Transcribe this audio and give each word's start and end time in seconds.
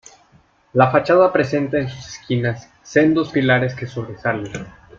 La 0.73 0.89
fachada 0.91 1.31
presenta 1.31 1.77
en 1.77 1.87
sus 1.87 2.15
esquinas 2.15 2.67
sendos 2.81 3.29
pilares 3.29 3.75
que 3.75 3.85
sobresalen. 3.85 4.65